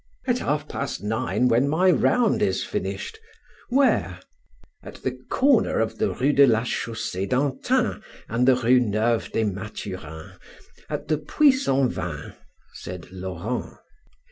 [0.25, 3.19] "At half past nine, when my round is finished
[3.69, 4.19] Where?"
[4.81, 9.45] "At the corner of the Rue de la Chaussee d'Antin and the Rue Neuve des
[9.45, 10.39] Mathurins,
[10.89, 12.33] at the Puits sans Vin,"
[12.73, 13.75] said Laurent.